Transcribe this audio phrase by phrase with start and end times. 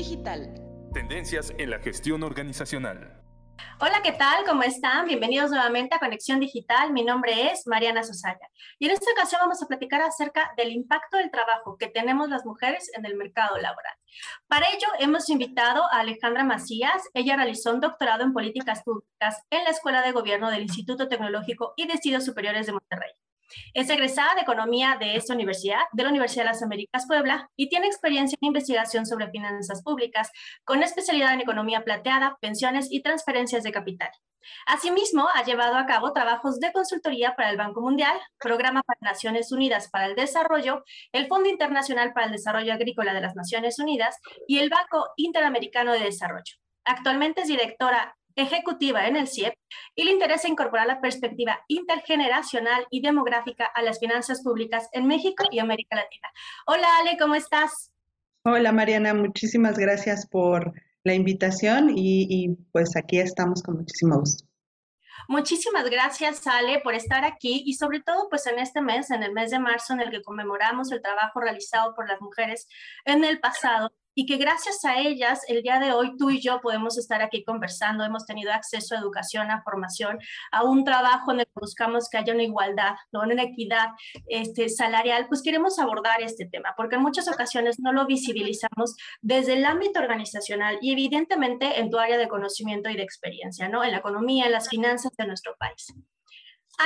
[0.00, 0.54] Digital.
[0.94, 3.22] Tendencias en la gestión organizacional.
[3.80, 4.46] Hola, ¿qué tal?
[4.46, 5.04] ¿Cómo están?
[5.04, 6.94] Bienvenidos nuevamente a Conexión Digital.
[6.94, 8.48] Mi nombre es Mariana Sosaya.
[8.78, 12.46] Y en esta ocasión vamos a platicar acerca del impacto del trabajo que tenemos las
[12.46, 13.92] mujeres en el mercado laboral.
[14.48, 17.02] Para ello, hemos invitado a Alejandra Macías.
[17.12, 21.74] Ella realizó un doctorado en políticas públicas en la Escuela de Gobierno del Instituto Tecnológico
[21.76, 23.10] y de Estudios Superiores de Monterrey.
[23.74, 27.68] Es egresada de Economía de esta universidad, de la Universidad de las Américas Puebla, y
[27.68, 30.30] tiene experiencia en investigación sobre finanzas públicas,
[30.64, 34.10] con especialidad en economía plateada, pensiones y transferencias de capital.
[34.66, 39.52] Asimismo, ha llevado a cabo trabajos de consultoría para el Banco Mundial, Programa para Naciones
[39.52, 44.18] Unidas para el Desarrollo, el Fondo Internacional para el Desarrollo Agrícola de las Naciones Unidas
[44.46, 46.54] y el Banco Interamericano de Desarrollo.
[46.84, 49.54] Actualmente es directora ejecutiva en el CIEP
[49.94, 55.44] y le interesa incorporar la perspectiva intergeneracional y demográfica a las finanzas públicas en México
[55.50, 56.28] y América Latina.
[56.66, 57.92] Hola Ale, ¿cómo estás?
[58.44, 60.72] Hola Mariana, muchísimas gracias por
[61.04, 64.44] la invitación y, y pues aquí estamos con muchísimo gusto.
[65.28, 69.32] Muchísimas gracias, Ale, por estar aquí y sobre todo pues en este mes, en el
[69.32, 72.66] mes de marzo, en el que conmemoramos el trabajo realizado por las mujeres
[73.04, 76.60] en el pasado y que gracias a ellas el día de hoy tú y yo
[76.60, 80.18] podemos estar aquí conversando, hemos tenido acceso a educación, a formación,
[80.52, 83.22] a un trabajo en el que buscamos que haya una igualdad, ¿no?
[83.22, 83.88] una equidad
[84.26, 89.54] este, salarial, pues queremos abordar este tema, porque en muchas ocasiones no lo visibilizamos desde
[89.54, 93.82] el ámbito organizacional y evidentemente en tu área de conocimiento y de experiencia, ¿no?
[93.82, 95.94] en la economía, en las finanzas de nuestro país.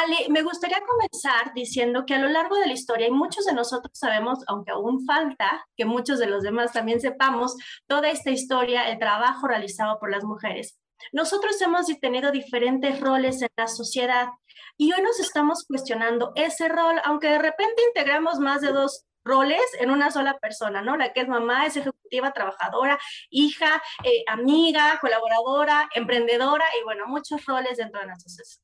[0.03, 3.53] Ale, me gustaría comenzar diciendo que a lo largo de la historia, y muchos de
[3.53, 7.55] nosotros sabemos, aunque aún falta que muchos de los demás también sepamos,
[7.87, 10.79] toda esta historia, el trabajo realizado por las mujeres.
[11.13, 14.29] Nosotros hemos tenido diferentes roles en la sociedad
[14.77, 19.63] y hoy nos estamos cuestionando ese rol, aunque de repente integramos más de dos roles
[19.81, 20.97] en una sola persona, ¿no?
[20.97, 22.99] La que es mamá, es ejecutiva, trabajadora,
[23.31, 28.07] hija, eh, amiga, colaboradora, emprendedora y bueno, muchos roles dentro de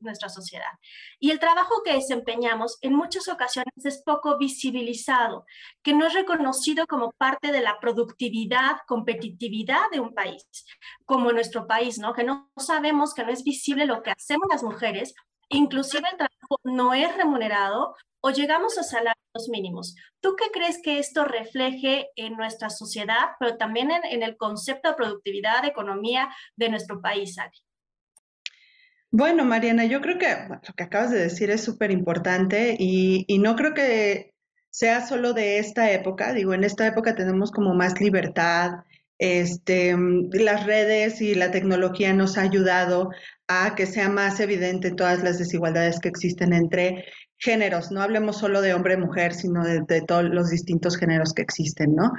[0.00, 0.70] nuestra, sociedad.
[1.18, 5.44] Y el trabajo que desempeñamos en muchas ocasiones es poco visibilizado,
[5.82, 10.44] que no es reconocido como parte de la productividad, competitividad de un país,
[11.04, 12.12] como nuestro país, ¿no?
[12.12, 15.14] Que no sabemos, que no es visible lo que hacemos las mujeres
[15.50, 16.16] inclusive el
[16.64, 19.96] no es remunerado o llegamos a salarios mínimos.
[20.20, 24.96] ¿Tú qué crees que esto refleje en nuestra sociedad, pero también en, el concepto de
[24.96, 27.58] productividad, de economía de nuestro país, Ari?
[29.10, 33.56] Bueno, Mariana, yo creo que lo que acabas de decir es súper importante y, no
[33.56, 34.34] creo que
[34.70, 36.32] sea solo de esta época.
[36.32, 38.84] Digo, en esta época tenemos como más libertad,
[39.18, 39.96] este,
[40.32, 43.10] las redes y la tecnología nos ha ayudado
[43.52, 47.04] a que sea más evidente todas las desigualdades que existen entre
[47.36, 51.96] géneros, no hablemos solo de hombre mujer, sino de, todos los distintos géneros que existen,
[51.96, 52.12] ¿no?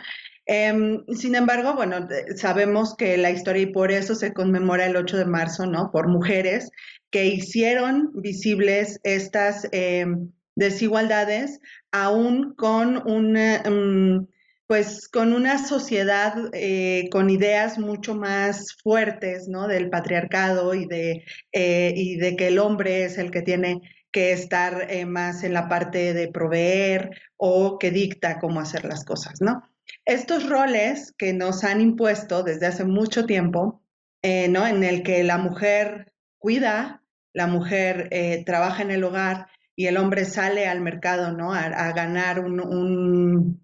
[0.45, 2.05] Em, sin embargo, bueno,
[2.35, 5.89] sabemos que la historia y por eso se conmemora el 8 de marzo, ¿no?
[5.91, 6.69] Por mujeres
[7.11, 11.59] que hicieron visibles estas em, desigualdades,
[11.93, 14.27] aún con un, em,
[14.71, 19.67] pues con una sociedad eh, con ideas mucho más fuertes, ¿no?
[19.67, 23.81] Del patriarcado y de, eh, y de que el hombre es el que tiene
[24.13, 29.03] que estar eh, más en la parte de proveer o que dicta cómo hacer las
[29.03, 29.61] cosas, ¿no?
[30.05, 33.83] Estos roles que nos han impuesto desde hace mucho tiempo,
[34.23, 34.67] ¿no?
[34.67, 38.07] En el que la mujer cuida, la mujer
[38.45, 41.53] trabaja en el hogar y el hombre sale al mercado, ¿no?
[41.53, 43.59] A, ganar un,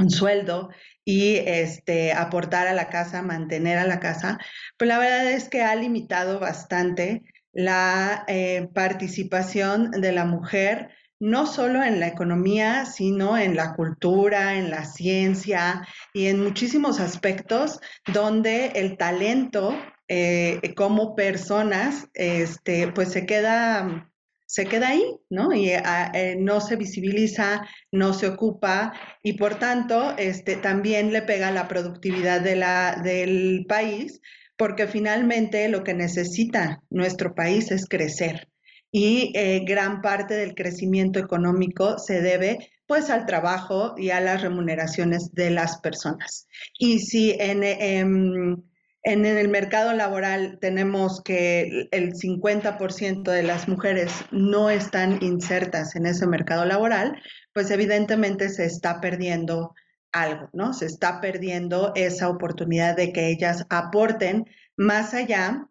[0.00, 0.70] un, sueldo
[1.04, 4.38] y este, aportar a la casa, mantener a la casa,
[4.76, 7.22] pues la verdad es que ha limitado bastante
[7.52, 14.56] la eh, participación de la mujer no solo en la economía, sino en la cultura,
[14.56, 17.80] en la ciencia y en muchísimos aspectos
[18.12, 19.74] donde el talento
[20.08, 24.08] eh, como personas, este, pues se queda,
[24.48, 25.52] se queda ahí, ¿no?
[25.52, 31.20] Y ah, eh, no se visibiliza, no se ocupa y por tanto, este, también le
[31.20, 34.22] pega la productividad del país
[34.56, 38.48] porque finalmente lo que necesita nuestro país es crecer
[38.90, 44.40] y eh, gran parte del crecimiento económico se debe pues al trabajo y a las
[44.40, 46.48] remuneraciones de las personas.
[46.78, 48.62] Y si en, em,
[49.08, 56.04] en, el mercado laboral tenemos que el 50% de las mujeres no están insertas en
[56.04, 57.20] ese mercado laboral,
[57.54, 59.74] pues evidentemente se está perdiendo
[60.12, 60.74] algo, ¿no?
[60.74, 64.44] Se está perdiendo esa oportunidad de que ellas aporten
[64.76, 65.66] más allá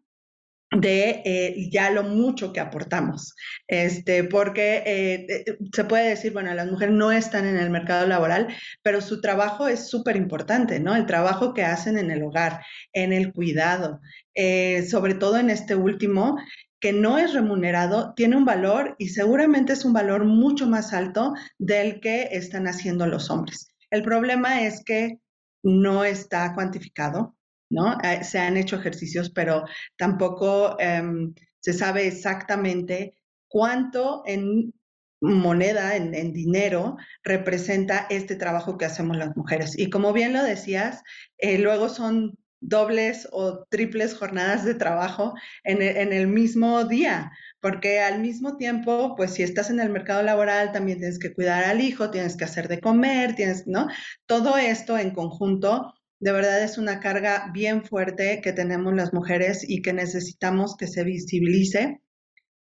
[0.72, 3.36] de eh, ya lo mucho que aportamos,
[3.68, 8.48] este, porque eh, se puede decir, bueno, las mujeres no están en el mercado laboral,
[8.82, 10.96] pero su trabajo es súper importante, ¿no?
[10.96, 14.02] El trabajo que hacen en el hogar, en el cuidado,
[14.36, 16.38] eh, sobre todo en este último,
[16.80, 21.34] que no es remunerado, tiene un valor y seguramente es un valor mucho más alto
[21.58, 23.74] del que están haciendo los hombres.
[23.90, 25.20] El problema es que
[25.64, 27.37] no está cuantificado,
[27.70, 27.98] ¿no?
[28.04, 29.64] Eh, se han hecho ejercicios, pero
[29.98, 33.16] tampoco em, se sabe exactamente
[33.48, 34.74] cuánto en
[35.22, 39.78] moneda, en, dinero, representa este trabajo que hacemos las mujeres.
[39.78, 41.02] Y como bien lo decías,
[41.38, 45.34] eh, luego son dobles o triples jornadas de trabajo
[45.64, 49.90] en e, en el, mismo día, porque al mismo tiempo, pues si estás en el
[49.90, 53.88] mercado laboral, también tienes que cuidar al hijo, tienes que hacer de comer, tienes, ¿no?
[54.26, 59.64] Todo esto en conjunto de verdad es una carga bien fuerte que tenemos las mujeres
[59.68, 62.02] y que necesitamos que se visibilice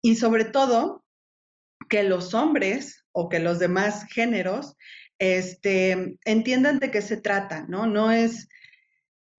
[0.02, 1.04] y sobre todo
[1.88, 4.76] que los hombres o que los demás géneros
[5.18, 7.86] este, entiendan de qué se trata, ¿no?
[7.86, 8.48] No es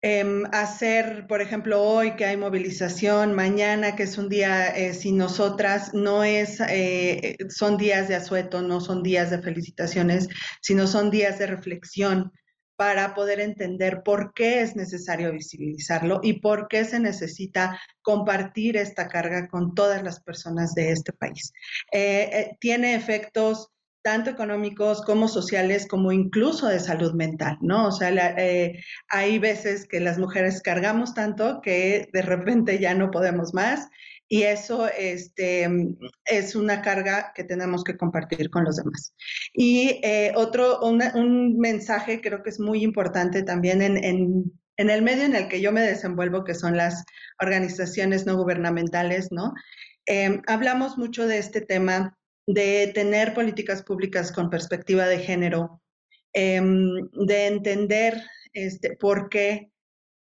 [0.03, 5.17] em, hacer, por ejemplo, hoy que hay movilización, mañana que es un día eh, sin
[5.17, 10.29] nosotras, no es, eh, son días de asueto, no son días de felicitaciones,
[10.61, 12.33] sino son días de reflexión,
[12.77, 19.09] para poder entender por qué es necesario visibilizarlo y por qué se necesita compartir esta
[19.09, 21.53] carga con todas las personas de este país.
[21.93, 23.71] Eh, eh, tiene efectos
[24.05, 27.87] tanto económicos como sociales, como incluso de salud mental, ¿no?
[27.89, 33.11] O sea, eh, hay veces que las mujeres cargamos tanto que de repente ya no
[33.11, 33.89] podemos más
[34.29, 35.69] y eso este,
[36.25, 39.15] es una carga que tenemos que compartir con los demás.
[39.53, 45.03] Y eh, otro, un mensaje creo que es muy importante también en, en, en, el
[45.03, 47.05] medio en el que yo me desenvuelvo, que son las
[47.41, 49.53] organizaciones no gubernamentales, ¿no?
[50.07, 52.17] Em, hablamos mucho de este tema
[52.47, 55.83] de tener políticas públicas con perspectiva de género,
[56.33, 58.23] em, de entender
[58.53, 59.71] este, por qué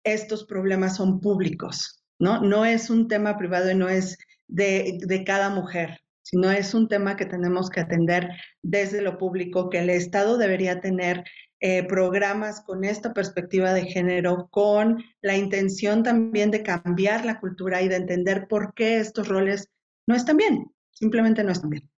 [0.05, 2.41] estos problemas son públicos, ¿no?
[2.43, 4.19] No es un tema privado y no es
[4.49, 8.31] de, cada mujer, sino es un tema que tenemos que atender
[8.63, 11.25] desde lo público, que el Estado debería tener
[11.61, 17.83] eh, programas con esta perspectiva de género, con la intención también de cambiar la cultura
[17.83, 19.69] y de entender por qué estos roles
[20.07, 21.91] no están bien, simplemente no están bien.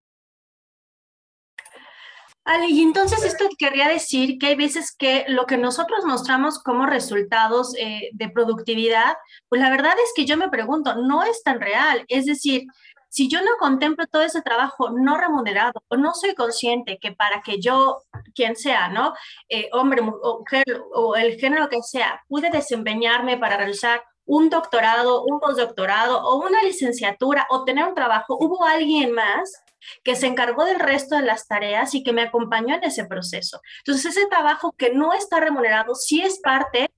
[2.50, 6.84] Ale, y entonces esto querría decir que hay veces que lo que nosotros mostramos como
[6.84, 9.14] resultados eh, de productividad,
[9.48, 12.04] pues la verdad es que yo me pregunto, no es tan real.
[12.08, 12.64] Es decir,
[13.08, 17.40] si yo no contemplo todo ese trabajo no remunerado o no soy consciente que para
[17.40, 18.02] que yo,
[18.34, 19.14] quien sea, ¿no?
[19.48, 25.38] Eh, hombre, mujer o el género que sea, pude desempeñarme para realizar un doctorado, un
[25.38, 29.62] postdoctorado o una licenciatura o tener un trabajo, hubo alguien más
[30.04, 33.60] que se encargó del resto de las tareas y que me acompañó en ese proceso.
[33.78, 36.90] Entonces, ese trabajo que no está remunerado sí es parte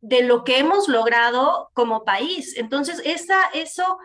[0.00, 2.56] de lo que hemos logrado como país.
[2.56, 3.98] Entonces, esa, eso,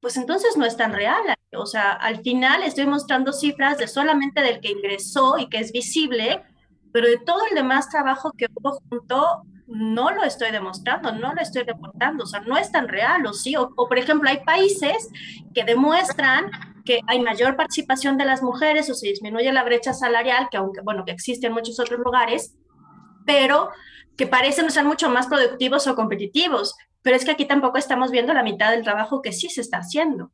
[0.00, 1.22] pues entonces no es tan real.
[1.54, 5.72] O sea, al final estoy mostrando cifras de solamente del que ingresó y que es
[5.72, 6.42] visible,
[6.92, 11.40] pero de todo el demás trabajo que hubo junto, no lo estoy demostrando, no lo
[11.40, 15.08] estoy reportando, o sea, no es tan real, o sí, o, por ejemplo, hay países
[15.54, 16.50] que demuestran
[16.88, 20.80] que hay mayor participación de las mujeres o se disminuye la brecha salarial, que aunque,
[20.80, 22.54] bueno, que existe en muchos otros lugares,
[23.26, 23.68] pero
[24.16, 28.32] que parecen ser mucho más productivos o competitivos, pero es que aquí tampoco estamos viendo
[28.32, 30.32] la mitad del trabajo que sí se está haciendo.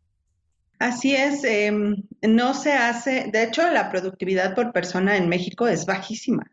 [0.79, 5.87] Así es, em, no se hace, de hecho la productividad por persona en México es
[5.87, 6.45] bajísima.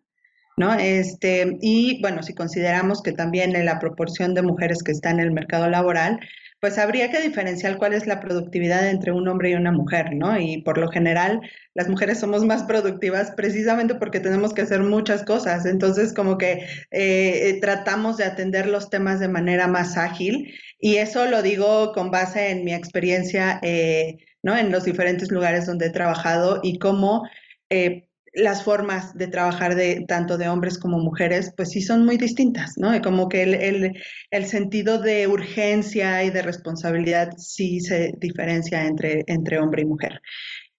[0.58, 0.74] ¿no?
[0.74, 5.20] Este, y bueno, si consideramos que también en la proporción de mujeres que está en
[5.20, 6.20] el mercado laboral,
[6.62, 10.40] pues habría que diferenciar cuál es la productividad entre un hombre y una mujer, ¿no?
[10.40, 11.42] Y por lo general,
[11.74, 15.66] las mujeres somos más productivas precisamente porque tenemos que hacer muchas cosas.
[15.66, 20.54] Entonces, como que eh, tratamos de atender los temas de manera más ágil.
[20.80, 24.56] Y eso lo digo con base en mi experiencia, eh, ¿no?
[24.56, 27.24] En los diferentes lugares donde he trabajado y cómo
[27.72, 32.18] eh, las formas de trabajar de tanto de hombres como mujeres, pues sí son muy
[32.18, 32.96] distintas, ¿no?
[32.96, 39.60] Y como que el, sentido de urgencia y de responsabilidad sí se diferencia entre, entre
[39.60, 40.22] hombre y mujer.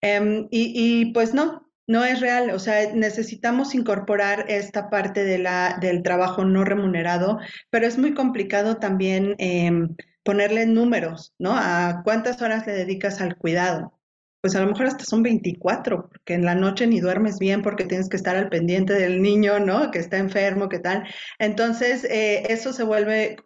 [0.01, 5.79] Em, y, pues no, no es real, o sea, necesitamos incorporar esta parte de la,
[5.81, 7.39] del trabajo no remunerado,
[7.71, 9.95] pero es muy complicado también em,
[10.25, 11.53] ponerle números, ¿no?
[11.55, 13.99] A cuántas horas le dedicas al cuidado,
[14.43, 17.85] pues a lo mejor hasta son 24, porque en la noche ni duermes bien porque
[17.85, 19.91] tienes que estar al pendiente del niño, ¿no?
[19.91, 21.05] Que está enfermo, ¿qué tal?
[21.39, 23.37] Entonces, eh, eso se vuelve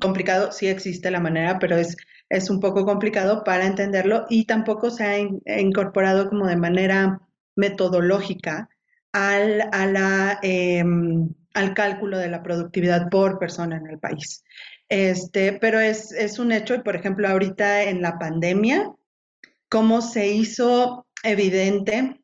[0.00, 1.96] complicado, sí existe la manera, pero es
[2.28, 5.18] es un poco complicado para entenderlo y tampoco se ha
[5.60, 7.20] incorporado como de manera
[7.54, 8.68] metodológica
[9.12, 9.70] al,
[10.42, 14.44] em, al cálculo de la productividad por persona en el país.
[14.88, 18.92] Este, pero es, es un hecho, por ejemplo, ahorita en la pandemia,
[19.68, 22.20] cómo se hizo evidente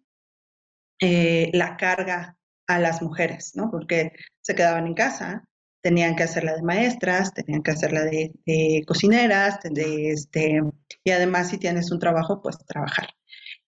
[1.00, 3.70] eh, la carga a las mujeres, ¿no?
[3.70, 5.44] Porque se quedaban en casa,
[5.82, 10.60] tenían que hacerla de maestras, tenían que hacerla de, de cocineras, de este,
[11.04, 13.08] y además si tienes un trabajo, pues trabajar.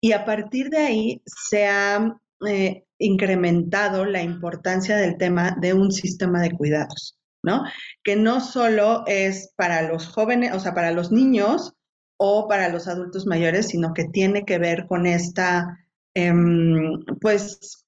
[0.01, 2.17] Y a partir de ahí se ha
[2.47, 7.65] eh, incrementado la importancia del tema de un sistema de cuidados, ¿no?
[8.03, 11.75] Que no solo es para los jóvenes, o sea, para los niños
[12.17, 15.79] o para los adultos mayores, sino que tiene que ver con esta,
[16.15, 17.85] em, pues,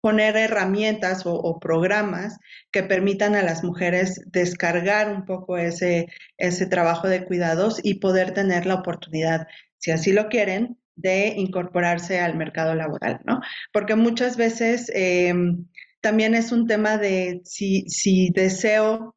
[0.00, 2.38] poner herramientas o, programas
[2.72, 6.06] que permitan a las mujeres descargar un poco ese,
[6.38, 9.46] ese trabajo de cuidados y poder tener la oportunidad,
[9.78, 13.40] si así lo quieren, de incorporarse al mercado laboral, ¿no?
[13.72, 15.66] Porque muchas veces em,
[16.00, 19.14] también es un tema de si, si deseo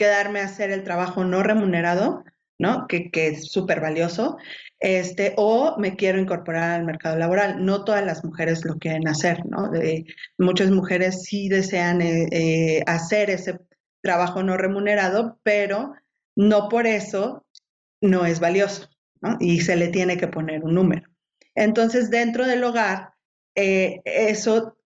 [0.00, 2.24] quedarme a hacer el trabajo no remunerado,
[2.58, 2.86] ¿no?
[2.88, 4.38] Que, es súper valioso,
[4.78, 7.62] este, o me quiero incorporar al mercado laboral.
[7.66, 9.70] No todas las mujeres lo quieren hacer, ¿no?
[10.38, 13.58] muchas mujeres sí desean eh, eh, hacer ese
[14.00, 15.92] trabajo no remunerado, pero
[16.34, 17.44] no por eso
[18.00, 18.88] no es valioso,
[19.20, 19.36] ¿no?
[19.38, 21.10] Y se le tiene que poner un número.
[21.54, 23.12] Entonces, dentro del hogar,
[23.54, 24.78] eh, eso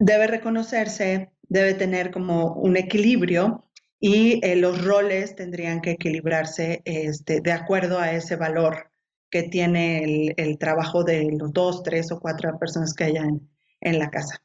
[0.00, 3.67] debe reconocerse, debe tener como un equilibrio
[4.00, 8.90] y los roles tendrían que equilibrarse este, de acuerdo a ese valor
[9.30, 13.48] que tiene el, trabajo de los dos, tres o cuatro personas que hayan
[13.80, 14.42] en, la casa.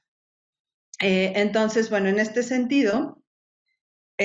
[1.00, 3.23] Eh, entonces, bueno, en este sentido,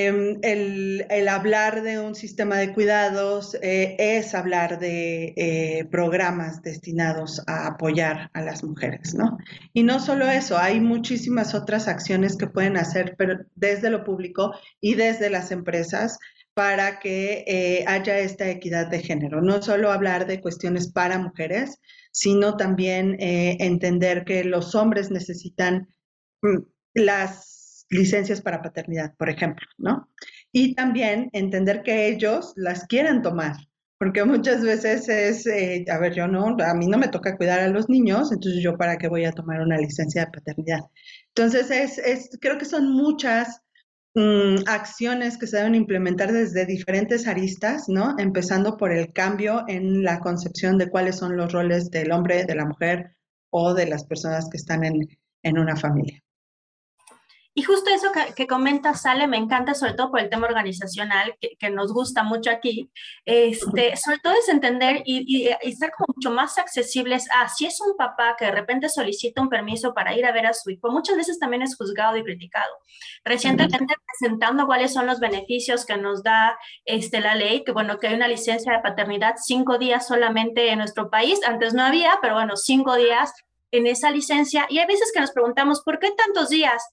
[0.07, 7.43] em, el, hablar de un sistema de cuidados eh, es hablar de eh, programas destinados
[7.47, 9.39] a apoyar a las mujeres, ¿no?
[9.73, 14.53] Y no solo eso, hay muchísimas otras acciones que pueden hacer pero desde lo público
[14.81, 16.19] y desde las empresas
[16.59, 19.41] para que eh, haya esta equidad de género.
[19.41, 21.79] No solo hablar de cuestiones para mujeres,
[22.11, 25.87] sino también eh, entender que los hombres necesitan
[26.43, 26.59] mm,
[26.95, 27.58] las
[27.91, 30.09] licencias para paternidad, por ejemplo, ¿no?
[30.53, 33.57] Y también entender que ellos las quieran tomar,
[33.99, 37.61] porque muchas veces es, eh, a ver, yo no, a mí no me toca cuidar
[37.61, 40.81] a los niños, entonces yo para qué voy a tomar una licencia de paternidad.
[41.35, 43.63] Entonces, es, es creo que son muchas
[44.15, 48.17] Mm, acciones que se deben implementar desde diferentes aristas, ¿no?
[48.19, 52.55] Empezando por el cambio en la concepción de cuáles son los roles del hombre, de
[52.57, 53.17] la mujer
[53.51, 56.21] o de las personas que están en una familia.
[57.59, 61.37] Y justo eso que, que comenta Sale me encanta, sobre todo por el tema organizacional,
[61.41, 62.89] que, nos gusta mucho aquí.
[63.25, 67.81] Este, sobre todo es entender y, y, estar como mucho más accesibles a si es
[67.81, 70.89] un papá que de repente solicita un permiso para ir a ver a su hijo,
[70.93, 72.73] muchas veces también es juzgado y criticado.
[73.25, 78.07] Recientemente presentando cuáles son los beneficios que nos da este, la ley, que bueno, que
[78.07, 82.35] hay una licencia de paternidad cinco días solamente en nuestro país, antes no había, pero
[82.35, 83.33] bueno, cinco días
[83.73, 84.67] en esa licencia.
[84.69, 86.85] Y hay veces que nos preguntamos, ¿por qué tantos días?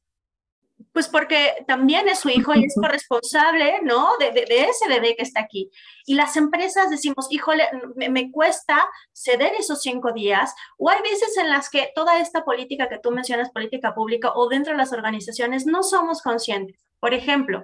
[0.92, 4.18] Pues porque también es su hijo y es corresponsable, ¿no?
[4.18, 5.70] De, de, ese bebé que está aquí.
[6.06, 7.64] Y las empresas decimos, híjole,
[7.96, 10.54] me, me, cuesta ceder esos cinco días.
[10.78, 14.50] O hay veces en las que toda esta política que tú mencionas, política pública o
[14.50, 16.86] dentro de las organizaciones, no somos conscientes.
[17.00, 17.64] Por ejemplo,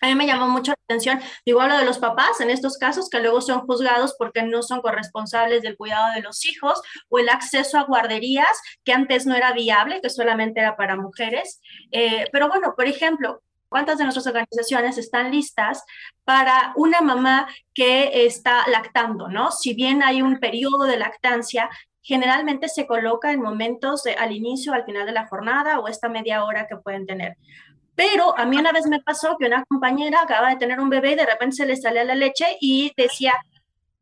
[0.00, 3.08] a mí me llamó mucho la atención, digo, hablo de los papás en estos casos
[3.10, 7.28] que luego son juzgados porque no son corresponsables del cuidado de los hijos o el
[7.28, 11.60] acceso a guarderías que antes no era viable, que solamente era para mujeres.
[11.90, 15.84] Eh, pero bueno, por ejemplo, ¿cuántas de nuestras organizaciones están listas
[16.24, 19.50] para una mamá que está lactando, ¿no?
[19.50, 21.68] Si bien hay un periodo de lactancia,
[22.02, 26.44] generalmente se coloca en momentos al inicio, al final de la jornada o esta media
[26.44, 27.36] hora que pueden tener.
[27.98, 31.10] Pero a mí una vez me pasó que una compañera acaba de tener un bebé
[31.10, 33.34] y de repente se le salía la leche y decía,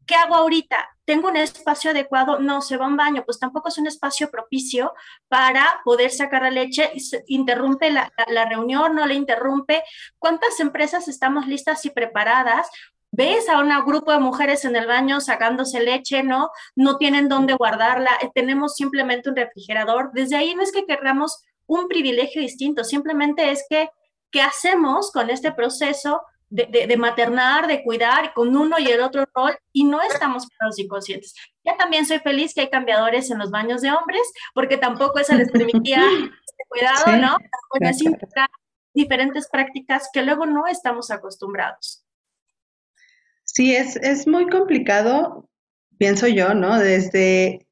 [0.05, 0.77] ¿qué hago ahorita?
[1.07, 2.39] ¿Tengo un espacio adecuado?
[2.39, 4.93] No, se va a un baño, pues tampoco es un espacio propicio
[5.29, 6.93] para poder sacar la leche,
[7.27, 9.83] interrumpe la, la, reunión, no le interrumpe.
[10.19, 12.69] ¿Cuántas empresas estamos listas y preparadas
[13.13, 16.51] ves a un grupo de mujeres en el baño sacándose leche, ¿no?
[16.75, 20.11] No tienen dónde guardarla, tenemos simplemente un refrigerador.
[20.13, 23.89] Desde ahí no es que queramos un privilegio distinto, simplemente es que,
[24.31, 29.59] ¿qué hacemos con este proceso de, maternar, de cuidar con uno y el otro rol
[29.73, 31.35] y no estamos claros y conscientes?
[31.65, 34.23] Ya también soy feliz que hay cambiadores en los baños de hombres,
[34.55, 35.99] porque tampoco eso les permitía
[36.47, 37.37] este cuidado, ¿no?
[37.71, 37.97] Bueno,
[38.95, 42.05] diferentes prácticas que luego no estamos acostumbrados.
[43.45, 45.49] Sí, es, es muy complicado,
[45.99, 46.79] pienso yo, ¿no?
[46.79, 47.66] Desde,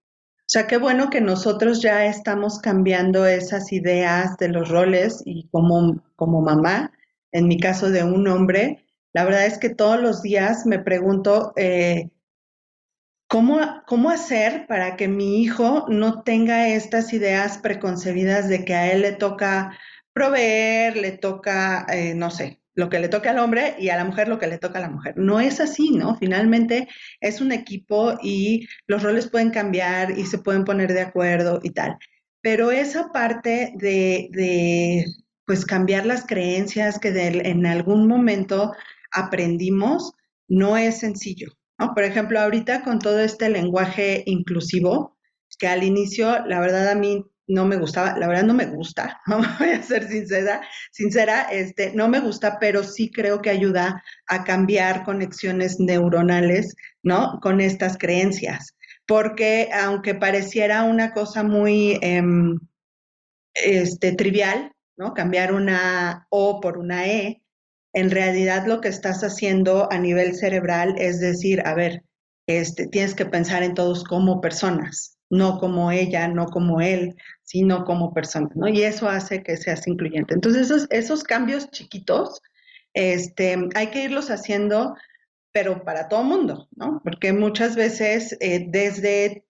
[0.44, 5.48] o sea, qué bueno que nosotros ya estamos cambiando esas ideas de los roles y
[5.48, 6.92] como, como mamá,
[7.32, 8.84] en mi caso de un hombre,
[9.14, 12.10] la verdad es que todos los días me pregunto, eh,
[13.26, 18.92] ¿cómo, ¿cómo hacer para que mi hijo no tenga estas ideas preconcebidas de que a
[18.92, 19.78] él le toca
[20.12, 24.04] proveer, le toca, eh, no sé, lo que le toca al hombre y a la
[24.04, 25.14] mujer lo que le toca a la mujer.
[25.16, 26.16] No es así, ¿no?
[26.16, 26.88] Finalmente
[27.20, 31.70] es un equipo y los roles pueden cambiar y se pueden poner de acuerdo y
[31.70, 31.96] tal.
[32.40, 35.04] Pero esa parte de, de
[35.46, 38.72] pues cambiar las creencias que en algún momento
[39.12, 40.12] aprendimos
[40.48, 41.52] no es sencillo.
[41.78, 41.94] ¿no?
[41.94, 45.16] Por ejemplo, ahorita con todo este lenguaje inclusivo,
[45.58, 49.20] que al inicio, la verdad a mí no me gustaba, la verdad no me gusta,
[49.58, 54.44] voy a ser sincera, sincera, este, no me gusta, pero sí creo que ayuda a
[54.44, 57.38] cambiar conexiones neuronales, ¿no?
[57.42, 58.74] Con estas creencias,
[59.06, 62.58] porque aunque pareciera una cosa muy em,
[63.54, 65.14] este, trivial, ¿no?
[65.14, 67.42] Cambiar una O por una E,
[67.92, 72.04] en realidad lo que estás haciendo a nivel cerebral es decir, a ver,
[72.46, 77.84] este, tienes que pensar en todos como personas, no como ella, no como él, sino
[77.84, 78.68] como persona, ¿no?
[78.68, 80.34] Y eso hace que seas incluyente.
[80.34, 82.40] Entonces, esos, esos cambios chiquitos,
[82.94, 84.96] este, hay que irlos haciendo,
[85.52, 87.00] pero para todo mundo, ¿no?
[87.02, 89.44] Porque muchas veces eh, desde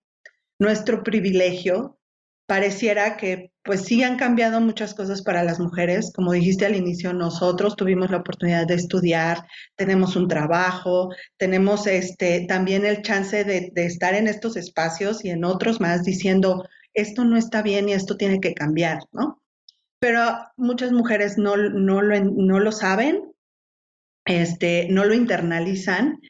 [0.58, 1.98] nuestro privilegio
[2.46, 6.12] pareciera que pues sí han cambiado muchas cosas para las mujeres.
[6.14, 9.46] Como dijiste al inicio, nosotros tuvimos la oportunidad de estudiar,
[9.76, 15.44] tenemos un trabajo, tenemos este, también el chance de, estar en estos espacios y en
[15.44, 19.42] otros más diciendo, esto no está bien y esto tiene que cambiar, ¿no?
[19.98, 20.20] Pero
[20.56, 23.32] muchas mujeres no, no, lo, no lo saben,
[24.26, 26.20] este, no lo internalizan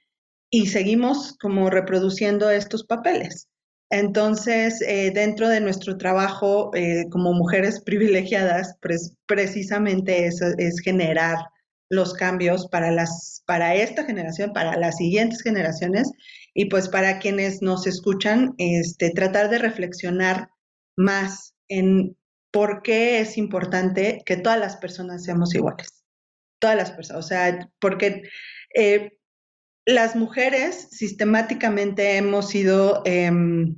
[0.49, 3.49] y seguimos como reproduciendo estos papeles.
[3.91, 8.77] Entonces, eh, dentro de nuestro trabajo eh, como mujeres privilegiadas,
[9.27, 11.39] precisamente eso es generar
[11.91, 16.11] los cambios para, las, para esta generación, para las siguientes generaciones
[16.55, 20.49] y pues para quienes nos escuchan, este, tratar de reflexionar
[20.97, 22.17] más en
[22.51, 26.05] por qué es importante que todas las personas seamos iguales.
[26.61, 28.23] Todas las personas, o sea, porque
[28.75, 29.11] eh,
[29.87, 33.77] las mujeres sistemáticamente hemos sido, em,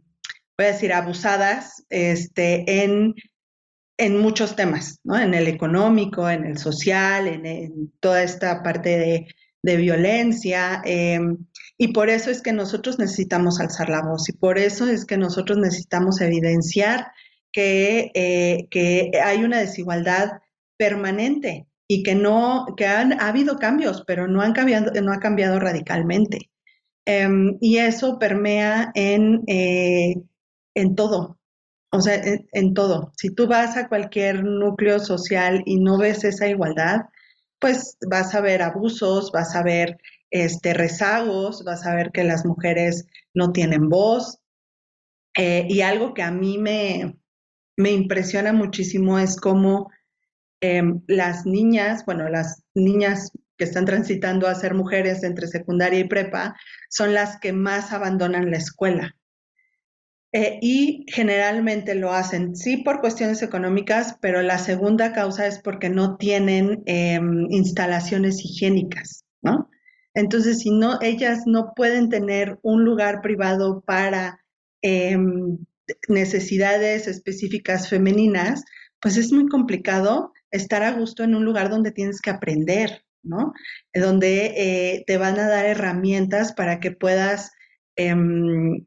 [0.57, 3.15] voy a decir, abusadas este, en,
[3.99, 5.19] en muchos temas, ¿no?
[5.19, 9.27] En el económico, en el social, en, toda esta parte de,
[9.63, 10.83] de violencia.
[10.85, 11.39] Em,
[11.79, 15.17] y por eso es que nosotros necesitamos alzar la voz y por eso es que
[15.17, 17.09] nosotros necesitamos evidenciar
[17.53, 20.41] que, eh, que hay una desigualdad
[20.77, 25.21] permanente y que no, que han ha habido cambios, pero no han cambiado, no ha
[25.21, 26.51] cambiado radicalmente.
[27.07, 30.17] Em, y eso permea en, eh,
[30.75, 31.39] en todo,
[31.93, 32.21] o sea,
[32.53, 33.13] en, todo.
[33.17, 37.03] Si tú vas a cualquier núcleo social y no ves esa igualdad,
[37.61, 39.99] pues vas a ver abusos, vas a ver
[40.31, 44.41] este, rezagos, vas a ver que las mujeres no tienen voz.
[45.37, 47.17] Eh, y algo que a mí me,
[47.77, 49.91] me impresiona muchísimo es cómo
[50.67, 56.09] em, las niñas, bueno, las niñas que están transitando a ser mujeres entre secundaria y
[56.09, 56.57] prepa,
[56.91, 59.17] son las que más abandonan la escuela.
[60.33, 65.89] Eh, y generalmente lo hacen, sí, por cuestiones económicas, pero la segunda causa es porque
[65.89, 69.71] no tienen em, instalaciones higiénicas, ¿no?
[70.15, 74.41] Entonces, si no, ellas no pueden tener un lugar privado para
[74.83, 75.59] em,
[76.09, 78.65] necesidades específicas femeninas,
[79.01, 83.53] pues es muy complicado estar a gusto en un lugar donde tienes que aprender, ¿no?
[83.95, 87.53] Donde eh, te van a dar herramientas para que puedas
[87.97, 88.87] em,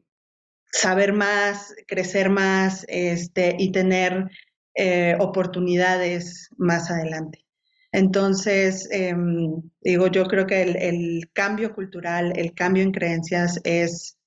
[0.72, 4.30] saber más, crecer más este, y tener
[4.76, 7.46] eh, oportunidades más adelante.
[7.92, 14.18] Entonces, em, digo, yo creo que el, cambio cultural, el cambio en creencias es,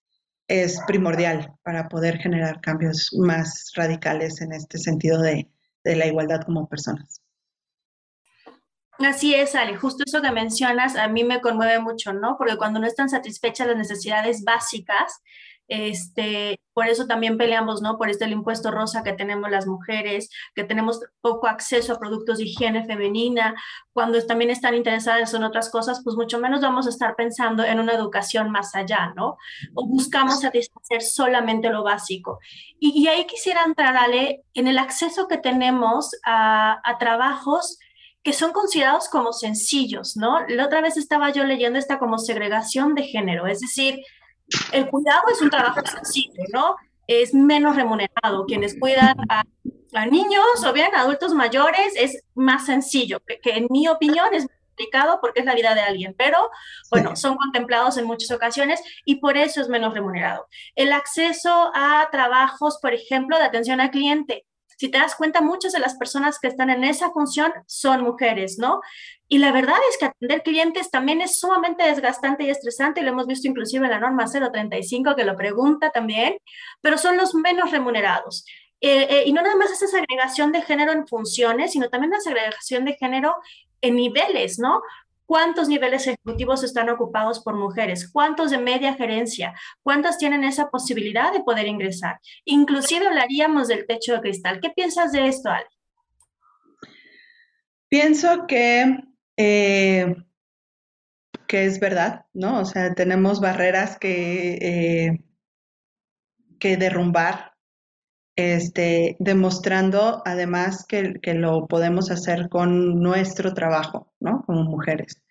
[0.48, 5.48] es primordial para poder generar cambios más radicales en este sentido de,
[5.84, 7.21] de la igualdad como personas.
[9.04, 12.36] Así es, Ale, justo eso que mencionas a mí me conmueve mucho, ¿no?
[12.38, 15.20] Porque cuando no están satisfechas las necesidades básicas,
[15.68, 17.96] este, por eso también peleamos, ¿no?
[17.96, 22.38] Por este el impuesto rosa que tenemos las mujeres, que tenemos poco acceso a productos
[22.38, 23.54] de higiene femenina,
[23.92, 27.80] cuando también están interesadas en otras cosas, pues mucho menos vamos a estar pensando en
[27.80, 29.38] una educación más allá, ¿no?
[29.74, 32.38] O buscamos satisfacer solamente lo básico.
[32.78, 37.78] Y, ahí quisiera entrar, Ale, en el acceso que tenemos a, a trabajos
[38.22, 40.46] que son considerados como sencillos, ¿no?
[40.48, 44.00] La otra vez estaba yo leyendo esta como segregación de género, es decir,
[44.72, 46.76] el cuidado es un trabajo sencillo, ¿no?
[47.06, 48.46] Es menos remunerado.
[48.46, 49.44] Quienes cuidan a,
[50.06, 55.18] niños o bien adultos mayores es más sencillo, que, que en mi opinión es complicado
[55.20, 56.50] porque es la vida de alguien, pero
[56.90, 60.48] bueno, son contemplados en muchas ocasiones y por eso es menos remunerado.
[60.74, 64.46] El acceso a trabajos, por ejemplo, de atención al cliente.
[64.82, 68.58] Si te das cuenta, muchas de las personas que están en esa función son mujeres,
[68.58, 68.80] ¿no?
[69.28, 73.10] Y la verdad es que atender clientes también es sumamente desgastante y estresante, y lo
[73.10, 76.36] hemos visto inclusive en la norma 035 que lo pregunta también,
[76.80, 78.44] pero son los menos remunerados.
[78.80, 82.18] Eh, eh, y no nada más esa segregación de género en funciones, sino también la
[82.18, 83.36] segregación de género
[83.82, 84.82] en niveles, ¿no?
[85.26, 88.10] ¿Cuántos niveles ejecutivos están ocupados por mujeres?
[88.10, 89.54] ¿Cuántos de media gerencia?
[89.82, 92.20] ¿Cuántas tienen esa posibilidad de poder ingresar?
[92.44, 94.60] Inclusive hablaríamos del techo de cristal.
[94.60, 95.66] ¿Qué piensas de esto, Ale?
[97.88, 99.04] Pienso que,
[99.36, 100.16] eh,
[101.46, 102.60] que es verdad, ¿no?
[102.60, 105.24] O sea, tenemos barreras que, eh,
[106.58, 107.51] que derrumbar
[108.42, 114.42] este, demostrando además que, lo podemos hacer con nuestro trabajo, ¿no?
[114.46, 115.22] Como mujeres.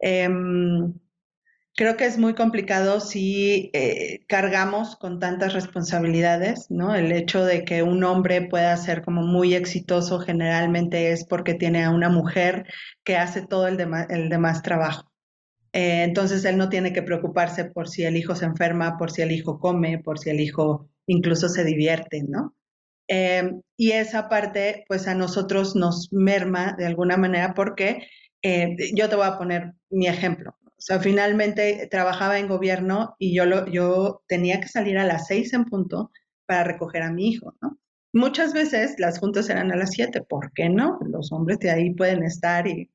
[0.00, 0.94] Em,
[1.76, 6.94] creo que es muy complicado si eh, cargamos con tantas responsabilidades, ¿no?
[6.94, 11.84] El hecho de que un hombre pueda ser como muy exitoso generalmente es porque tiene
[11.84, 12.66] a una mujer
[13.04, 15.12] que hace todo el, demás trabajo.
[15.72, 19.22] Eh, entonces él no tiene que preocuparse por si el hijo se enferma, por si
[19.22, 22.54] el hijo come, por si el hijo incluso se divierte, ¿no?
[23.08, 28.06] Eh, y esa parte, pues a nosotros nos merma de alguna manera porque
[28.42, 30.54] eh, yo te voy a poner mi ejemplo.
[30.62, 35.26] O sea, finalmente trabajaba en gobierno y yo, lo, yo tenía que salir a las
[35.26, 36.12] seis en punto
[36.46, 37.78] para recoger a mi hijo, ¿no?
[38.12, 40.98] Muchas veces las juntas eran a las siete, ¿por qué no?
[41.06, 42.90] Los hombres de ahí pueden estar y,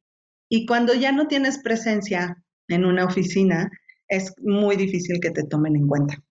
[0.49, 3.69] y cuando ya no tienes presencia en una oficina,
[4.07, 6.23] es muy difícil que te tomen en cuenta.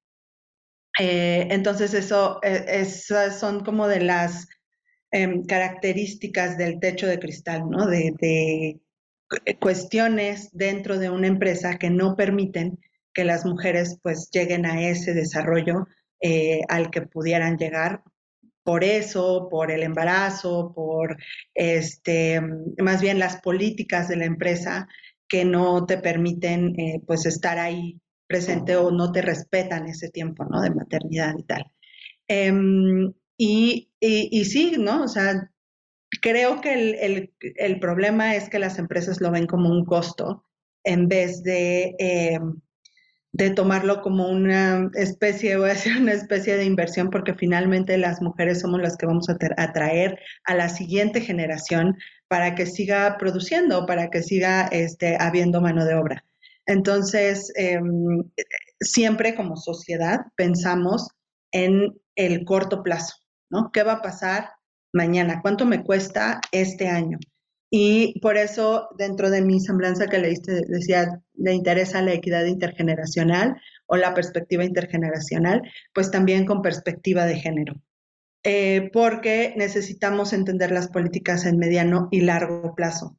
[0.98, 4.48] Eh, entonces, eso, eh, esas son como de las
[5.10, 7.86] em, características del techo de cristal, ¿no?
[7.86, 8.80] De, eh,
[9.58, 12.78] cuestiones dentro de una empresa que no permiten
[13.14, 15.86] que las mujeres pues lleguen a ese desarrollo
[16.68, 18.02] al que pudieran llegar
[18.62, 21.16] por eso, por el embarazo, por
[21.54, 22.40] este,
[22.78, 24.86] más bien las políticas de la empresa
[25.28, 26.74] que no te permiten
[27.06, 28.01] pues estar ahí
[28.32, 30.62] presente o no te respetan ese tiempo, ¿no?
[30.62, 31.66] De maternidad y tal.
[32.28, 35.04] Em, y, y, sí, ¿no?
[35.04, 35.50] O sea,
[36.22, 40.46] creo que el, el, problema es que las empresas lo ven como un costo
[40.82, 42.60] en vez de, em,
[43.32, 48.22] de tomarlo como una especie, voy a decir, una especie de inversión, porque finalmente las
[48.22, 53.84] mujeres somos las que vamos a atraer a la siguiente generación para que siga produciendo,
[53.84, 56.24] para que siga este, habiendo mano de obra.
[56.66, 58.22] Entonces, em,
[58.80, 61.08] siempre como sociedad pensamos
[61.52, 63.16] en el corto plazo,
[63.50, 63.70] ¿no?
[63.72, 64.50] ¿Qué va a pasar
[64.92, 65.40] mañana?
[65.42, 67.18] ¿Cuánto me cuesta este año?
[67.70, 73.56] Y por eso, dentro de mi semblanza que leíste, decía, le interesa la equidad intergeneracional
[73.86, 75.62] o la perspectiva intergeneracional,
[75.94, 77.74] pues también con perspectiva de género.
[78.44, 83.16] Eh, porque necesitamos entender las políticas en mediano y largo plazo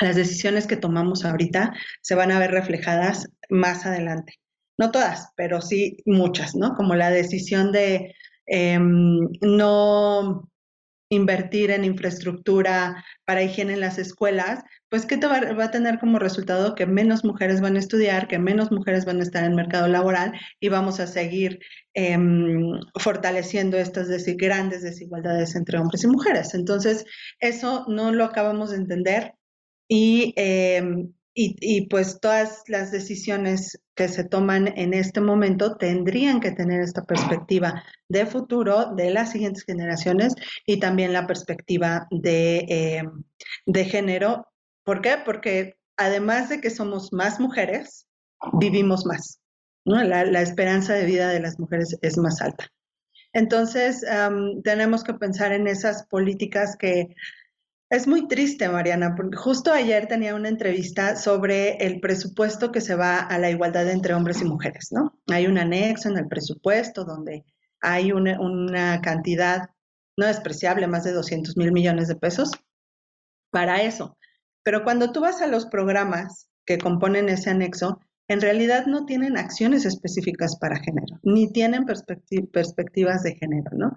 [0.00, 4.34] las decisiones que tomamos ahorita se van a ver reflejadas más adelante.
[4.78, 6.74] No todas, pero sí muchas, ¿no?
[6.74, 8.14] Como la decisión de
[8.46, 10.48] em, no
[11.10, 16.74] invertir en infraestructura para higiene en las escuelas, pues que va, a tener como resultado
[16.74, 19.88] que menos mujeres van a estudiar, que menos mujeres van a estar en el mercado
[19.88, 21.60] laboral y vamos a seguir
[21.94, 26.54] em, fortaleciendo estas grandes desigualdades entre hombres y mujeres.
[26.54, 27.04] Entonces,
[27.40, 29.34] eso no lo acabamos de entender
[29.88, 36.50] Em, y, y, pues todas las decisiones que se toman en este momento tendrían que
[36.50, 40.34] tener esta perspectiva de futuro de las siguientes generaciones
[40.66, 43.22] y también la perspectiva de, em,
[43.66, 44.48] de género.
[44.84, 45.16] ¿Por qué?
[45.24, 48.06] Porque además de que somos más mujeres,
[48.54, 49.40] vivimos más.
[49.84, 50.02] ¿no?
[50.02, 52.68] La, la, esperanza de vida de las mujeres es más alta.
[53.32, 54.04] Entonces,
[54.64, 57.14] tenemos que pensar en esas políticas que
[57.90, 62.94] es muy triste, Mariana, porque justo ayer tenía una entrevista sobre el presupuesto que se
[62.94, 65.18] va a la igualdad entre hombres y mujeres, ¿no?
[65.28, 67.44] Hay un anexo en el presupuesto donde
[67.80, 69.70] hay una, cantidad
[70.16, 72.50] no despreciable, más de 200 mil millones de pesos
[73.50, 74.18] para eso.
[74.62, 79.36] Pero cuando tú vas a los programas que componen ese anexo, en realidad no tienen
[79.36, 83.92] acciones específicas para género, ni tienen perspectivas de género, ¿no?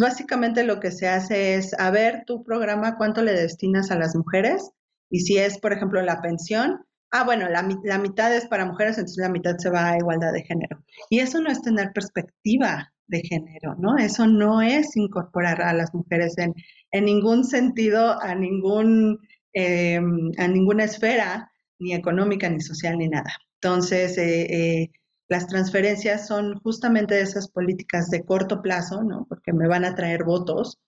[0.00, 4.16] básicamente lo que se hace es, a ver, tu programa, ¿cuánto le destinas a las
[4.16, 4.70] mujeres?
[5.10, 7.62] Y si es, por ejemplo, la pensión, ah, bueno, la,
[7.98, 10.82] mitad es para mujeres, entonces la mitad se va a igualdad de género.
[11.10, 13.96] Y eso no es tener perspectiva de género, ¿no?
[13.98, 16.54] Eso no es incorporar a las mujeres en,
[16.90, 19.20] en ningún sentido, a, ningún,
[19.52, 20.00] eh,
[20.38, 23.30] a ninguna esfera, ni económica, ni social, ni nada.
[23.64, 24.42] Entonces, eh,
[24.82, 24.90] eh,
[25.28, 29.24] las transferencias son justamente esas políticas de corto plazo, ¿no?
[29.26, 30.78] Porque me van a traer votos.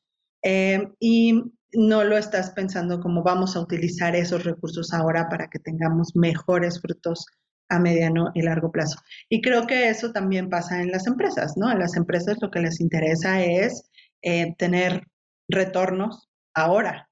[1.01, 6.15] y no lo estás pensando como vamos a utilizar esos recursos ahora para que tengamos
[6.15, 7.27] mejores frutos
[7.69, 8.99] a mediano y largo plazo.
[9.29, 11.69] Y creo que eso también pasa en las empresas, ¿no?
[11.69, 13.91] A las empresas lo que les interesa es
[14.23, 15.09] eh, tener
[15.49, 17.09] retornos ahora.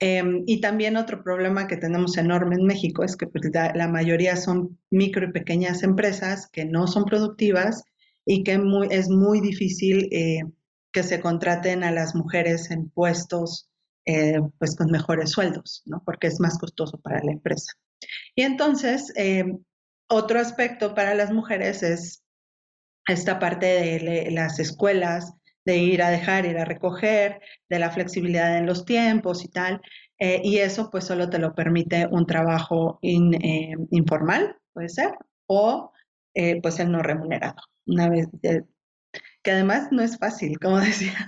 [0.00, 4.36] Em, y también otro problema que tenemos enorme en México es que pues, la, mayoría
[4.36, 7.82] son micro y pequeñas empresas que no son productivas
[8.24, 10.42] y que es muy difícil eh,
[10.92, 13.68] que se contraten a las mujeres en puestos
[14.04, 16.02] eh, pues con mejores sueldos, ¿no?
[16.04, 17.72] Porque es más costoso para la empresa.
[18.34, 19.58] Y entonces, em,
[20.08, 22.22] otro aspecto para las mujeres es
[23.06, 25.34] esta parte de las escuelas,
[25.68, 29.82] de ir a dejar, ir a recoger, de la flexibilidad en los tiempos y tal.
[30.18, 35.10] Eh, y eso pues solo te lo permite un trabajo eh, informal, puede ser,
[35.46, 35.92] o
[36.32, 37.60] eh, pues el no remunerado.
[37.84, 38.28] Una vez,
[39.42, 41.26] que además no es fácil, como decía,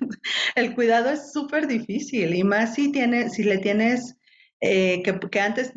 [0.55, 4.17] el cuidado es súper difícil y más si, tiene, si le tienes
[4.63, 5.75] eh, que, antes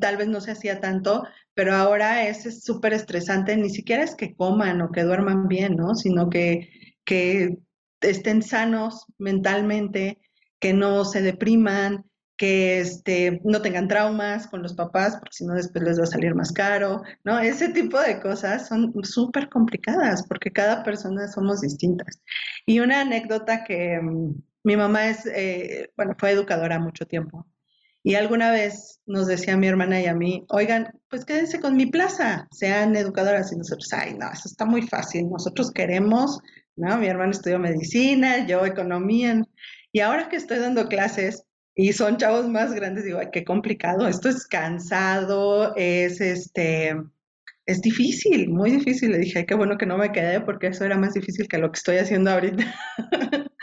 [0.00, 1.22] tal vez no se hacía tanto,
[1.54, 5.94] pero ahora es súper estresante, ni siquiera es que coman o que duerman bien, ¿no?
[5.94, 6.68] Sino que,
[7.04, 7.56] que
[8.00, 10.18] estén sanos mentalmente,
[10.58, 12.04] que no se depriman,
[12.36, 16.06] que este, no tengan traumas con los papás, porque si no después les va a
[16.06, 17.38] salir más caro, ¿no?
[17.38, 22.22] Ese tipo de cosas son súper complicadas porque cada persona somos distintas.
[22.64, 24.34] Y una anécdota que mm,
[24.64, 27.46] mi mamá es, eh, bueno, fue educadora mucho tiempo
[28.02, 31.86] y alguna vez nos decía mi hermana y a mí, oigan, pues quédense con mi
[31.86, 36.40] plaza, sean educadoras y nosotros, ay, no, eso está muy fácil, nosotros queremos,
[36.80, 36.98] ¿no?
[36.98, 39.42] Mi hermana estudió medicina, yo economía,
[39.92, 44.08] y ahora que estoy dando clases y son chavos más grandes, digo, ay, qué complicado,
[44.08, 46.94] esto es cansado, es este,
[47.66, 49.12] es difícil, muy difícil.
[49.12, 51.58] Le dije, ay, qué bueno que no me quedé porque eso era más difícil que
[51.58, 52.74] lo que estoy haciendo ahorita.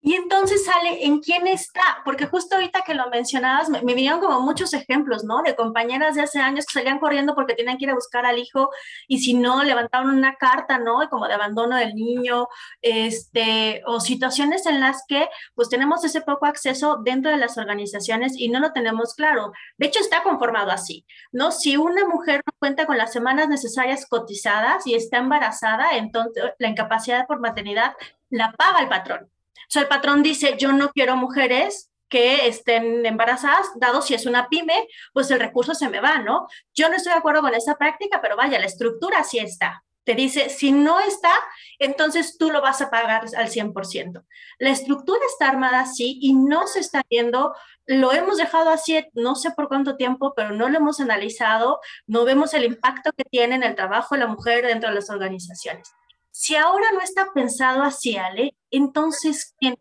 [0.00, 4.40] Y entonces sale en quién está, porque justo ahorita que lo mencionabas, me, vinieron como
[4.40, 5.42] muchos ejemplos, ¿no?
[5.42, 8.38] De compañeras de hace años que salían corriendo porque tenían que ir a buscar al
[8.38, 8.70] hijo
[9.08, 11.08] y si no, levantaron una carta, ¿no?
[11.10, 12.46] Como de abandono del niño,
[12.80, 18.34] este, o situaciones en las que pues tenemos ese poco acceso dentro de las organizaciones
[18.36, 19.52] y no lo tenemos claro.
[19.78, 21.50] De hecho, está conformado así, ¿no?
[21.50, 26.68] Si una mujer no cuenta con las semanas necesarias cotizadas y está embarazada, entonces la
[26.68, 27.94] incapacidad por maternidad
[28.30, 29.30] la paga el patrón.
[29.62, 34.26] O sea, el patrón dice, yo no quiero mujeres que estén embarazadas, dado si es
[34.26, 36.46] una pyme, pues el recurso se me va, ¿no?
[36.74, 39.84] Yo no estoy de acuerdo con esa práctica, pero vaya, la estructura sí está.
[40.04, 41.32] Te dice, si no está,
[41.78, 44.24] entonces tú lo vas a pagar al 100%.
[44.58, 49.34] La estructura está armada así y no se está viendo, lo hemos dejado así no
[49.34, 53.56] sé por cuánto tiempo, pero no lo hemos analizado, no vemos el impacto que tiene
[53.56, 55.92] en el trabajo de la mujer dentro de las organizaciones.
[56.40, 59.74] Si ahora no está pensado así, Ale, entonces, ¿quién,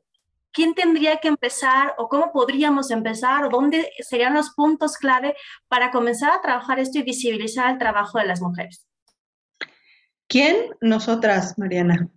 [0.51, 5.35] ¿quién tendría que empezar o cómo podríamos empezar o dónde serían los puntos clave
[5.67, 8.87] para comenzar a trabajar esto y visibilizar el trabajo de las mujeres?
[10.27, 10.71] ¿Quién?
[10.81, 12.09] Nosotras, Mariana.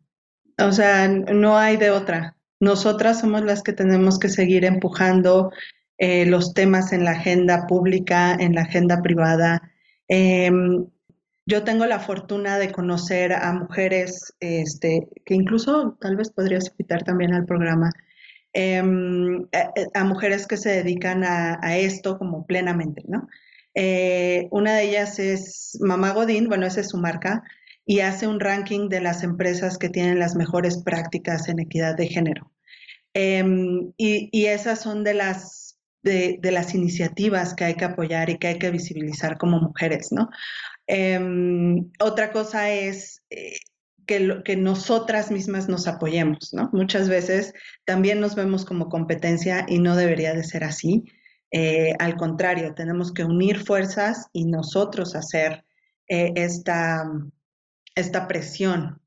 [0.56, 2.34] O sea, no hay de otra.
[2.60, 5.52] Nosotras somos las que tenemos que seguir empujando
[5.98, 9.70] eh, los temas en la agenda pública, en la agenda privada.
[10.08, 10.86] Em,
[11.46, 17.02] yo tengo la fortuna de conocer a mujeres este, que incluso tal vez podrías invitar
[17.02, 17.90] también al programa,
[18.52, 19.46] em,
[19.94, 23.28] a, mujeres que se dedican a, esto como plenamente, ¿no?
[23.74, 27.42] Eh, una de ellas es Mamá Godín, bueno, esa es su marca,
[27.84, 32.08] y hace un ranking de las empresas que tienen las mejores prácticas en equidad de
[32.08, 32.52] género.
[33.14, 38.38] Em, y, esas son de las, de, de, las iniciativas que hay que apoyar y
[38.38, 40.30] que hay que visibilizar como mujeres, ¿no?
[40.86, 43.56] Em, otra cosa es eh,
[44.06, 46.68] que, nosotras mismas nos apoyemos, ¿no?
[46.72, 47.52] Muchas veces
[47.84, 51.04] también nos vemos como competencia y no debería de ser así.
[51.52, 55.64] Eh, al contrario, tenemos que unir fuerzas y nosotros hacer
[56.08, 57.04] eh, esta,
[57.94, 59.00] esta presión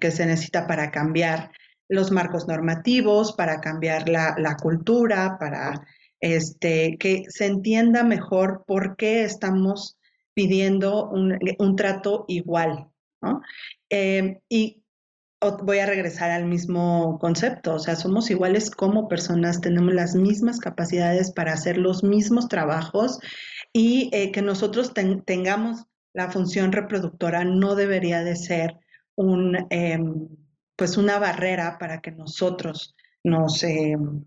[0.00, 1.52] que se necesita para cambiar
[1.88, 5.86] los marcos normativos, para cambiar la, la cultura, para
[6.20, 9.97] este, que se entienda mejor por qué estamos
[10.38, 12.86] pidiendo un, trato igual,
[13.20, 13.42] ¿no?
[13.90, 14.84] Eh, y
[15.64, 20.60] voy a regresar al mismo concepto, o sea, somos iguales como personas, tenemos las mismas
[20.60, 23.18] capacidades para hacer los mismos trabajos
[23.72, 24.92] y eh, que nosotros
[25.24, 28.76] tengamos la función reproductora no debería de ser
[29.16, 30.28] un, em,
[30.76, 34.24] pues una barrera para que nosotros nos, em,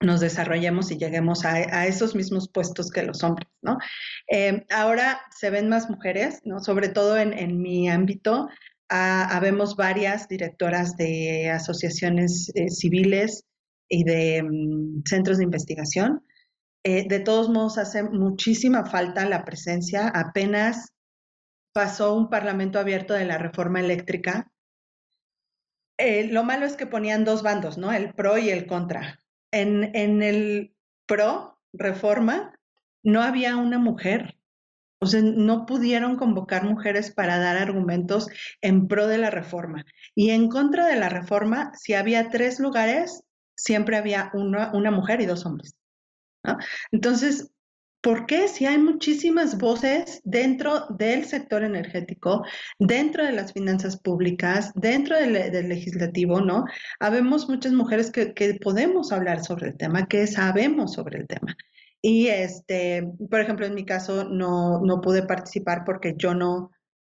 [0.00, 3.78] nos desarrollemos y lleguemos a, esos mismos puestos que los hombres, ¿no?
[4.26, 6.60] Em, ahora se ven más mujeres, ¿no?
[6.60, 8.48] Sobre todo en, mi ámbito,
[8.88, 13.44] habemos varias directoras de asociaciones eh, civiles
[13.88, 16.22] y de mm, centros de investigación.
[16.84, 20.08] Eh, de todos modos, hace muchísima falta la presencia.
[20.08, 20.92] Apenas
[21.72, 24.52] pasó un parlamento abierto de la reforma eléctrica.
[25.98, 27.92] Eh, lo malo es que ponían dos bandos, ¿no?
[27.92, 29.18] El pro y el contra.
[29.52, 30.74] En, el
[31.06, 32.58] pro reforma
[33.02, 34.38] no había una mujer.
[34.98, 38.28] O sea, no pudieron convocar mujeres para dar argumentos
[38.62, 39.84] en pro de la reforma.
[40.14, 43.22] Y en contra de la reforma, si había tres lugares,
[43.54, 45.76] siempre había una, una mujer y dos hombres.
[46.92, 47.50] Entonces,
[48.06, 52.44] ¿por qué si hay muchísimas voces dentro del sector energético,
[52.78, 55.32] dentro de las finanzas públicas, dentro del,
[55.68, 56.66] legislativo, ¿no?
[57.00, 61.56] Habemos muchas mujeres que, que podemos hablar sobre el tema, que sabemos sobre el tema.
[62.00, 66.70] Y este, por ejemplo, en mi caso no, no pude participar porque yo no,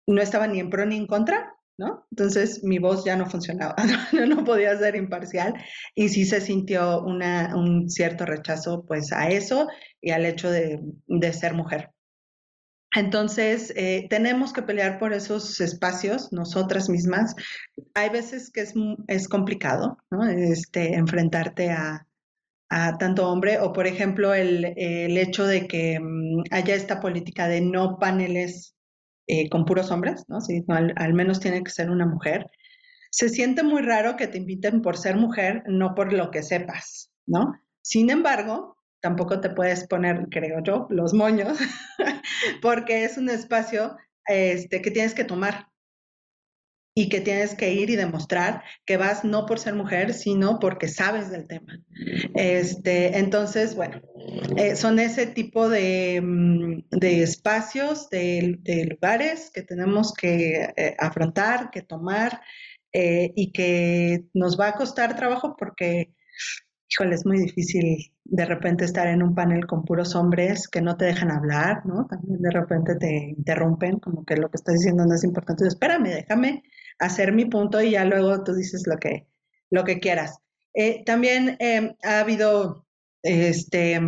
[0.07, 2.05] no estaba ni en pro ni en contra, ¿no?
[2.11, 3.75] Entonces mi voz ya no funcionaba,
[4.27, 5.53] no, podía ser imparcial
[5.95, 9.67] y sí se sintió una, un cierto rechazo pues a eso
[10.01, 11.91] y al hecho de, de ser mujer.
[12.95, 17.35] Entonces, eh, tenemos que pelear por esos espacios nosotras mismas.
[17.93, 18.73] Hay veces que es,
[19.07, 19.97] es complicado.
[20.29, 22.07] Este, enfrentarte a,
[22.69, 24.65] a tanto hombre, o por ejemplo el,
[25.17, 28.75] hecho de que mm, haya esta política de no paneles
[29.27, 30.39] eh, con puros hombres, ¿no?
[30.41, 32.49] Sí, al, menos tiene que ser una mujer.
[33.11, 37.11] Se siente muy raro que te inviten por ser mujer, no por lo que sepas,
[37.25, 37.53] ¿no?
[37.81, 41.57] Sin embargo, tampoco te puedes poner, creo yo, los moños,
[42.61, 45.67] porque es un espacio este, que tienes que tomar,
[46.97, 50.87] y que tienes que ir y demostrar que vas no por ser mujer, sino porque
[50.87, 51.79] sabes del tema.
[52.33, 54.01] Este, entonces, bueno,
[54.55, 61.83] eh, son ese tipo de, mm, espacios, de, lugares que tenemos que eh, afrontar, que
[61.83, 62.41] tomar
[62.91, 66.15] eh, y que nos va a costar trabajo porque,
[66.89, 70.97] híjole, es muy difícil de repente estar en un panel con puros hombres que no
[70.97, 72.07] te dejan hablar, ¿no?
[72.07, 75.67] También de repente te interrumpen, como que lo que estás diciendo no es importante.
[75.67, 76.63] Espérame, déjame
[76.99, 79.27] hacer mi punto y ya luego tú dices lo que,
[79.69, 80.39] lo que quieras.
[80.73, 82.85] Eh, también em, ha habido
[83.23, 83.99] este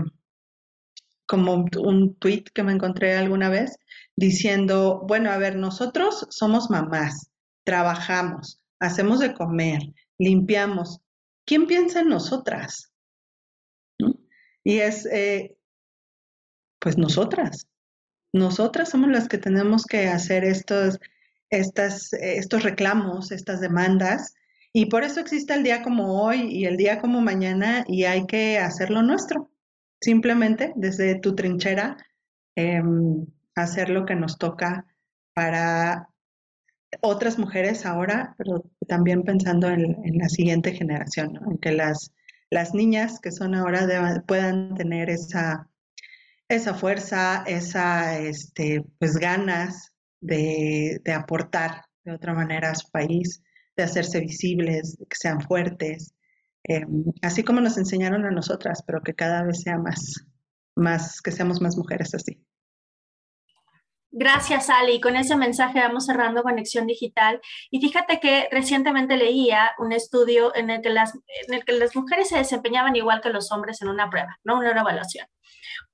[1.25, 3.77] como un tweet que me encontré alguna vez
[4.15, 7.29] diciendo, bueno, a ver, nosotros somos mamás,
[7.63, 9.79] trabajamos, hacemos de comer,
[10.17, 11.01] limpiamos.
[11.45, 12.91] ¿Quién piensa en nosotras?
[14.63, 15.55] Y es, eh,
[16.79, 17.67] pues nosotras.
[18.33, 20.99] Nosotras somos las que tenemos que hacer estos,
[21.49, 24.35] estas, estos reclamos, estas demandas,
[24.71, 28.25] y por eso existe el día como hoy y el día como mañana, y hay
[28.27, 29.51] que hacerlo nuestro.
[29.99, 31.97] Simplemente desde tu trinchera,
[32.55, 34.85] em, hacer lo que nos toca
[35.33, 36.09] para
[37.01, 42.13] otras mujeres ahora, pero también pensando en, la siguiente generación, en que las,
[42.49, 45.67] las niñas que son ahora puedan tener esa,
[46.47, 53.41] esa fuerza, esa este, pues ganas de, aportar de otra manera a su país,
[53.75, 56.13] de hacerse visibles, que sean fuertes,
[56.67, 56.85] eh,
[57.21, 60.25] así como nos enseñaron a nosotras, pero que cada vez sea más,
[60.75, 62.43] más, que seamos más mujeres así.
[64.11, 64.99] Gracias, Ali.
[64.99, 67.39] Con ese mensaje vamos cerrando Conexión Digital.
[67.69, 71.13] Y fíjate que recientemente leía un estudio en el que las,
[71.47, 74.57] en el que las mujeres se desempeñaban igual que los hombres en una prueba, no
[74.57, 75.27] una evaluación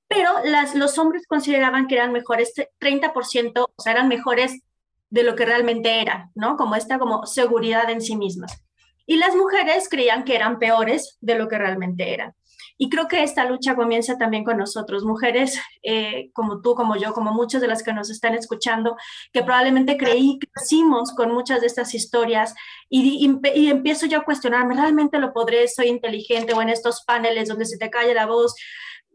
[0.08, 0.30] pero
[0.74, 4.62] los hombres consideraban que eran mejores 30%, o sea, eran mejores
[5.10, 6.56] de lo que realmente eran, ¿no?
[6.56, 8.62] Como esta como seguridad en sí mismas.
[9.06, 12.34] Y las mujeres creían que eran peores de lo que realmente eran.
[12.78, 17.14] Y creo que esta lucha comienza también con nosotros, mujeres eh, como tú, como yo,
[17.14, 18.96] como muchas de las que nos están escuchando,
[19.32, 22.54] que probablemente creí, crecimos con muchas de estas historias
[22.90, 25.66] y, y, empiezo yo a cuestionarme, ¿realmente lo podré?
[25.68, 26.52] ¿Soy inteligente?
[26.52, 28.54] O en estos paneles donde se te cae la voz,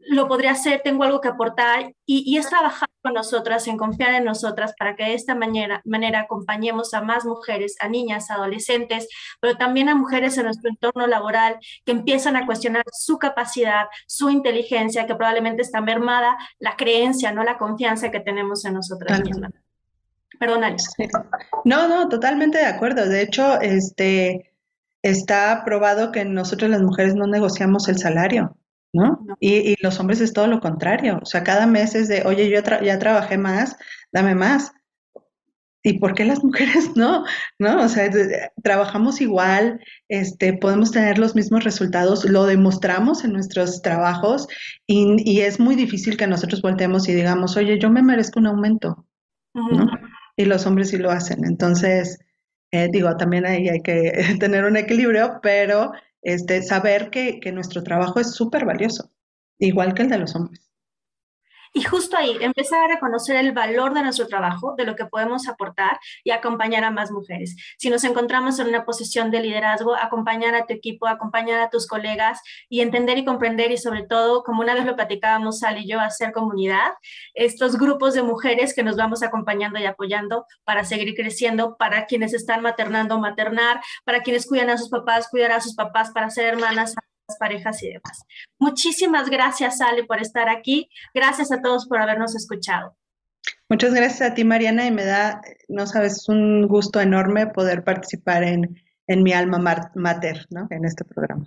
[0.08, 4.26] lo podría hacer, tengo algo que aportar y, es trabajar con nosotras, en confiar en
[4.26, 9.08] nosotras para que de esta manera, manera acompañemos a más mujeres, a niñas, adolescentes,
[9.40, 14.30] pero también a mujeres en nuestro entorno laboral que empiezan a cuestionar su capacidad, su
[14.30, 19.52] inteligencia, que probablemente está mermada la creencia, no la confianza que tenemos en nosotras mismas.
[20.40, 20.76] Perdón,
[21.66, 23.08] No, no, totalmente de acuerdo.
[23.08, 24.52] De hecho, este
[25.04, 28.58] está probado que nosotros las mujeres no negociamos el salario.
[28.94, 29.26] ¿No?
[29.40, 31.20] Y, los hombres es todo lo contrario.
[31.22, 33.78] O sea, cada mes es de, oye, yo ya trabajé más,
[34.12, 34.74] dame más.
[35.84, 37.24] ¿Y por qué las mujeres no?
[37.60, 37.84] ¿No?
[37.84, 38.10] O sea,
[38.64, 39.80] trabajamos igual,
[40.10, 44.48] este, podemos tener los mismos resultados, lo demostramos en nuestros trabajos
[44.86, 49.08] y, es muy difícil que nosotros volteemos y digamos, oye, yo me merezco un aumento,
[49.54, 49.88] ¿no?
[50.36, 51.44] Y los hombres sí lo hacen.
[51.46, 52.20] Entonces,
[52.72, 55.92] eh, digo, también ahí hay que tener un equilibrio, pero
[56.22, 59.12] este, saber que, que nuestro trabajo es súper valioso,
[59.60, 60.71] igual que el de los hombres.
[61.74, 65.48] Y justo ahí, empezar a reconocer el valor de nuestro trabajo, de lo que podemos
[65.48, 67.56] aportar y acompañar a más mujeres.
[67.78, 71.88] Si nos encontramos en una posición de liderazgo, acompañar a tu equipo, acompañar a tus
[71.88, 75.88] colegas y entender y comprender y sobre todo, como una vez lo platicábamos Sal y
[75.88, 76.92] yo, hacer comunidad,
[77.36, 82.34] estos grupos de mujeres que nos vamos acompañando y apoyando para seguir creciendo, para quienes
[82.34, 86.48] están maternando, maternar, para quienes cuidan a sus papás, cuidar a sus papás, para ser
[86.48, 86.96] hermanas,
[87.38, 88.24] parejas y demás.
[88.60, 90.90] Muchísimas gracias, Ale, por estar aquí.
[91.14, 92.96] Gracias a todos por habernos escuchado.
[93.70, 98.44] Muchas gracias a ti, Mariana, y me da, no sabes, un gusto enorme poder participar
[98.44, 99.60] en, en mi alma
[99.96, 100.68] mater, ¿no?
[100.70, 101.46] En este programa.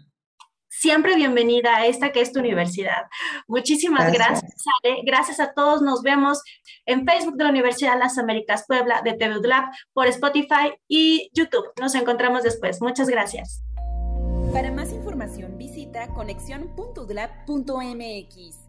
[0.69, 3.05] Siempre bienvenida a esta que es tu universidad.
[3.47, 4.43] Muchísimas gracias.
[4.43, 5.03] gracias, Ale.
[5.07, 5.83] Gracias a todos.
[5.83, 6.43] Nos vemos
[6.85, 11.31] en Facebook de la Universidad de las Américas Puebla, de TV Lab, por Spotify y
[11.33, 11.65] YouTube.
[11.81, 12.83] Nos encontramos después.
[12.83, 13.63] Muchas gracias.
[14.53, 15.54] Para más información
[15.95, 18.64] visita conexión.udlab.mx.